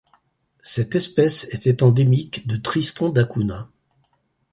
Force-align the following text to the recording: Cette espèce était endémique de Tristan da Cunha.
Cette 0.63 0.95
espèce 0.95 1.43
était 1.53 1.83
endémique 1.83 2.47
de 2.47 2.55
Tristan 2.57 3.09
da 3.09 3.23
Cunha. 3.23 3.69